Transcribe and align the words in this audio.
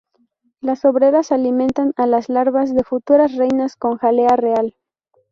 Las 0.61 0.83
obreras 0.85 1.31
alimentan 1.31 1.93
a 1.95 2.07
las 2.07 2.27
larvas 2.27 2.73
de 2.73 2.83
futuras 2.83 3.35
reinas 3.37 3.75
con 3.75 3.97
jalea 3.99 4.35
real. 4.35 4.75